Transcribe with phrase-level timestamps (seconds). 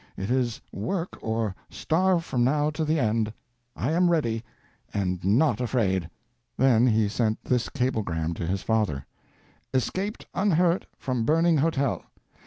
[0.17, 3.31] It is work or starve from now to the end.
[3.75, 6.09] I am ready—and not afraid!"
[6.57, 9.05] Then he sent this cablegram to his father:
[9.75, 12.01] "Escaped unhurt from burning hotel.